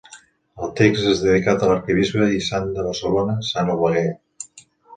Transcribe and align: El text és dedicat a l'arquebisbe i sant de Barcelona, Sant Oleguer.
El 0.67 0.71
text 0.79 1.09
és 1.11 1.21
dedicat 1.25 1.65
a 1.67 1.69
l'arquebisbe 1.73 2.31
i 2.37 2.41
sant 2.47 2.67
de 2.81 2.87
Barcelona, 2.89 3.39
Sant 3.53 3.73
Oleguer. 3.77 4.05